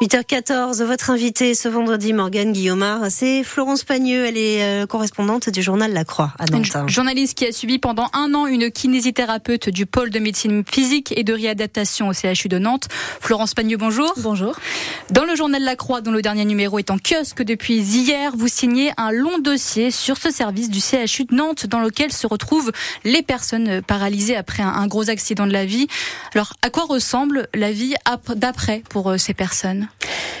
[0.00, 4.26] 8h14, votre invité ce vendredi, Morgane Guillaumard, c'est Florence Pagneux.
[4.26, 6.68] Elle est euh, correspondante du journal La Croix à Nantes.
[6.72, 11.12] Une journaliste qui a suivi pendant un an une kinésithérapeute du pôle de médecine physique
[11.16, 12.86] et de réadaptation au CHU de Nantes.
[13.20, 14.12] Florence Pagneux, bonjour.
[14.18, 14.54] Bonjour.
[15.10, 18.46] Dans le journal La Croix, dont le dernier numéro est en kiosque depuis hier, vous
[18.46, 22.70] signez un long dossier sur ce service du CHU de Nantes dans lequel se retrouvent
[23.02, 25.88] les personnes paralysées après un gros accident de la vie.
[26.36, 27.96] Alors, à quoi ressemble la vie
[28.36, 29.87] d'après pour euh, ces personnes?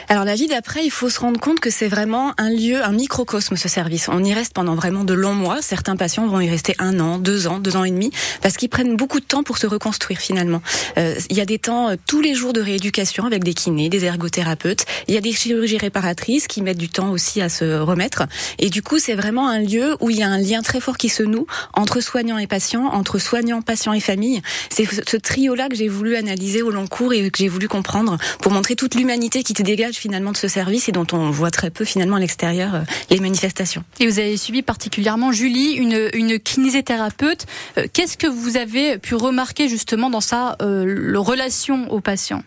[0.08, 2.92] Alors la vie d'après, il faut se rendre compte que c'est vraiment un lieu, un
[2.92, 4.08] microcosme ce service.
[4.08, 5.60] On y reste pendant vraiment de longs mois.
[5.60, 8.10] Certains patients vont y rester un an, deux ans, deux ans et demi,
[8.40, 10.62] parce qu'ils prennent beaucoup de temps pour se reconstruire finalement.
[10.96, 13.88] Euh, il y a des temps euh, tous les jours de rééducation avec des kinés,
[13.88, 14.84] des ergothérapeutes.
[15.08, 18.24] Il y a des chirurgies réparatrices qui mettent du temps aussi à se remettre.
[18.58, 20.96] Et du coup, c'est vraiment un lieu où il y a un lien très fort
[20.96, 24.42] qui se noue entre soignants et patients, entre soignants, patients et familles.
[24.70, 28.16] C'est ce trio-là que j'ai voulu analyser au long cours et que j'ai voulu comprendre
[28.40, 31.50] pour montrer toute l'humanité qui te dégage finalement de ce service et dont on voit
[31.50, 33.84] très peu finalement à l'extérieur euh, les manifestations.
[34.00, 37.46] Et vous avez suivi particulièrement Julie, une, une kinésithérapeute.
[37.78, 42.42] Euh, qu'est-ce que vous avez pu remarquer justement dans sa euh, relation aux patients?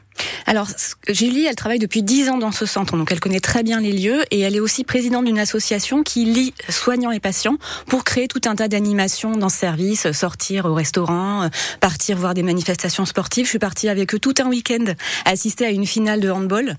[0.45, 0.67] Alors,
[1.07, 3.91] Julie, elle travaille depuis dix ans dans ce centre, donc elle connaît très bien les
[3.91, 8.27] lieux et elle est aussi présidente d'une association qui lie soignants et patients pour créer
[8.27, 11.47] tout un tas d'animations dans ce service, sortir au restaurant, euh,
[11.79, 13.45] partir voir des manifestations sportives.
[13.45, 14.93] Je suis partie avec eux tout un week-end
[15.25, 16.77] assister à une finale de handball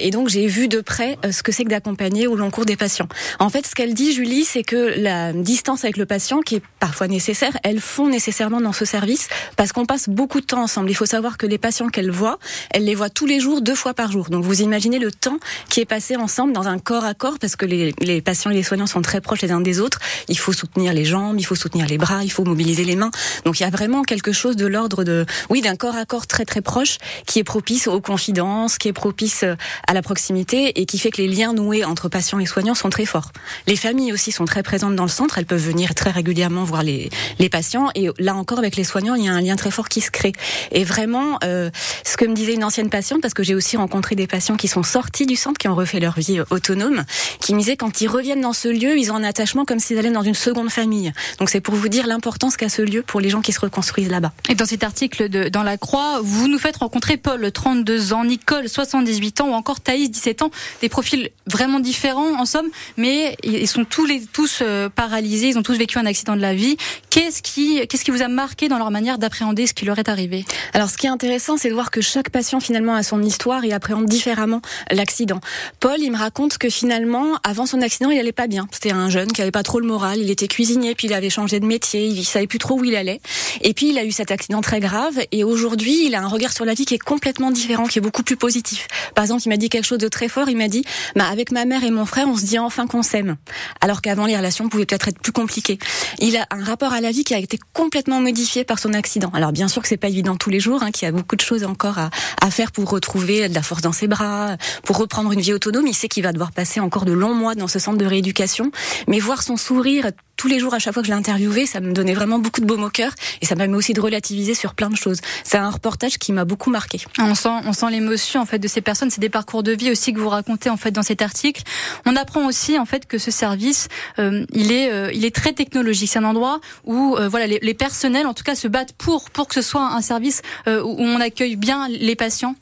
[0.00, 2.64] et donc j'ai vu de près euh, ce que c'est que d'accompagner au long cours
[2.64, 3.08] des patients.
[3.38, 6.62] En fait, ce qu'elle dit, Julie, c'est que la distance avec le patient, qui est
[6.80, 10.90] parfois nécessaire, elle fond nécessairement dans ce service parce qu'on passe beaucoup de temps ensemble.
[10.90, 12.38] Il faut savoir que les patients qu'elle voit,
[12.70, 14.30] elle les voit tous les jours, deux fois par jour.
[14.30, 17.56] Donc vous imaginez le temps qui est passé ensemble dans un corps à corps, parce
[17.56, 20.00] que les, les patients et les soignants sont très proches les uns des autres.
[20.28, 23.10] Il faut soutenir les jambes, il faut soutenir les bras, il faut mobiliser les mains.
[23.44, 26.26] Donc il y a vraiment quelque chose de l'ordre de, oui, d'un corps à corps
[26.26, 30.80] très très proche, qui est propice aux confidences, qui est propice euh, à la proximité
[30.80, 33.32] et qui fait que les liens noués entre patients et soignants sont très forts.
[33.66, 35.38] Les familles aussi sont très présentes dans le centre.
[35.38, 37.90] Elles peuvent venir très régulièrement voir les, les patients.
[37.94, 40.10] Et là encore, avec les soignants, il y a un lien très fort qui se
[40.10, 40.32] crée.
[40.72, 41.70] Et vraiment, euh,
[42.04, 44.68] ce que me disait une ancienne patiente, parce que j'ai aussi rencontré des patients qui
[44.68, 47.04] sont sortis du centre, qui ont refait leur vie autonome,
[47.40, 49.98] qui me disaient quand ils reviennent dans ce lieu, ils ont un attachement comme s'ils
[49.98, 51.12] allaient dans une seconde famille.
[51.38, 54.10] Donc c'est pour vous dire l'importance qu'a ce lieu pour les gens qui se reconstruisent
[54.10, 54.32] là-bas.
[54.48, 58.24] Et dans cet article de, dans La Croix, vous nous faites rencontrer Paul, 32 ans,
[58.24, 60.50] Nicole, 78 ans, ou encore Thaïs, 17 ans,
[60.80, 65.76] des profils vraiment différents en somme, mais ils sont tous euh, paralysés, ils ont tous
[65.76, 66.76] vécu un accident de la vie.
[67.10, 70.08] Qu'est-ce qui qu'est-ce qui vous a marqué dans leur manière d'appréhender ce qui leur est
[70.08, 70.44] arrivé?
[70.74, 73.64] Alors ce qui est intéressant, c'est de voir que chaque patient finalement a son histoire
[73.64, 74.60] et appréhende différemment
[74.90, 75.40] l'accident.
[75.80, 78.68] Paul, il me raconte que finalement, avant son accident, il allait pas bien.
[78.72, 80.18] C'était un jeune qui avait pas trop le moral.
[80.18, 82.06] Il était cuisinier, puis il avait changé de métier.
[82.06, 83.20] Il savait plus trop où il allait.
[83.62, 85.18] Et puis il a eu cet accident très grave.
[85.32, 88.02] Et aujourd'hui, il a un regard sur la vie qui est complètement différent, qui est
[88.02, 88.88] beaucoup plus positif.
[89.14, 90.48] Par exemple, il m'a dit quelque chose de très fort.
[90.48, 90.84] Il m'a dit,
[91.16, 93.36] bah, avec ma mère et mon frère, on se dit enfin qu'on s'aime.
[93.80, 95.78] Alors qu'avant, les relations pouvaient peut-être être plus compliquées.
[96.18, 99.30] Il a un rapport à la vie qui a été complètement modifié par son accident.
[99.34, 101.36] Alors bien sûr que c'est pas évident tous les jours, hein, qu'il y a beaucoup
[101.36, 102.10] de choses encore à,
[102.40, 105.86] à faire pour retrouver de la force dans ses bras, pour reprendre une vie autonome.
[105.86, 108.70] Il sait qu'il va devoir passer encore de longs mois dans ce centre de rééducation,
[109.06, 111.80] mais voir son sourire tous les jours à chaque fois que je l'ai interviewé, ça
[111.80, 113.12] me donnait vraiment beaucoup de baume au cœur
[113.42, 115.20] et ça m'a permis aussi de relativiser sur plein de choses.
[115.44, 117.00] C'est un reportage qui m'a beaucoup marqué.
[117.18, 119.90] On sent, on sent l'émotion en fait de ces personnes, c'est des parcours de vie
[119.90, 121.62] aussi que vous racontez en fait dans cet article.
[122.06, 123.88] On apprend aussi en fait que ce service,
[124.18, 126.08] euh, il est, euh, il est très technologique.
[126.08, 129.30] C'est un endroit où euh, voilà les, les, personnels en tout cas se battent pour
[129.30, 132.54] pour que ce soit un service euh, où on accueille bien les patients.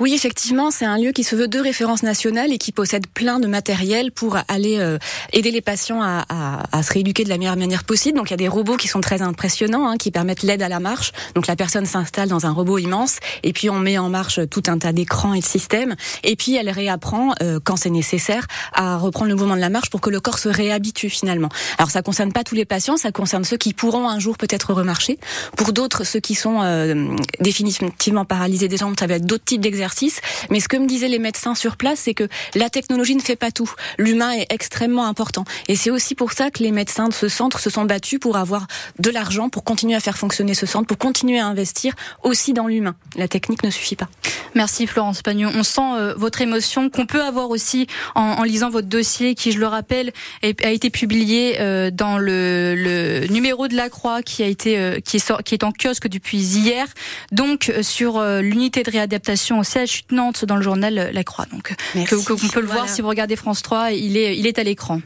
[0.00, 3.40] Oui, effectivement, c'est un lieu qui se veut de référence nationale et qui possède plein
[3.40, 4.98] de matériel pour aller euh,
[5.32, 8.18] aider les patients à, à, à, se rééduquer de la meilleure manière possible.
[8.18, 10.68] Donc il y a des robots qui sont très impressionnants, hein, qui permettent l'aide à
[10.68, 11.12] la marche.
[11.34, 14.62] Donc la personne s'installe dans un robot immense et puis on met en marche tout
[14.68, 15.96] un tas d'écrans et de systèmes.
[16.24, 19.90] Et puis elle réapprend, euh, quand c'est nécessaire, à reprendre le mouvement de la marche
[19.90, 21.48] pour que le corps se réhabitue finalement.
[21.78, 24.72] Alors ça concerne pas tous les patients, ça concerne ceux qui pourront un jour peut-être
[24.72, 25.18] remarcher.
[25.56, 29.60] Pour d'autres, ceux qui sont euh, définitivement paralysés des jambes, ça va être d'autres types
[29.66, 30.20] d'exercices.
[30.50, 33.36] Mais ce que me disaient les médecins sur place, c'est que la technologie ne fait
[33.36, 33.70] pas tout.
[33.98, 35.44] L'humain est extrêmement important.
[35.68, 38.36] Et c'est aussi pour ça que les médecins de ce centre se sont battus pour
[38.36, 38.66] avoir
[39.00, 42.68] de l'argent, pour continuer à faire fonctionner ce centre, pour continuer à investir aussi dans
[42.68, 42.94] l'humain.
[43.16, 44.08] La technique ne suffit pas.
[44.54, 45.50] Merci Florence Pagnon.
[45.54, 49.58] On sent euh, votre émotion qu'on peut avoir aussi en, lisant votre dossier qui, je
[49.58, 55.16] le rappelle, a été publié euh, dans le, numéro de la Croix euh, qui,
[55.54, 56.86] est en kiosque depuis hier.
[57.32, 61.46] Donc sur l'unité de réadaptation au CHU de Nantes dans le journal La Croix.
[61.46, 62.82] Donc que, qu'on peut le voilà.
[62.82, 65.00] voir si vous regardez France 3, il est il est à l'écran.